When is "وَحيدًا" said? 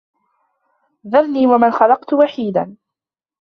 2.13-2.75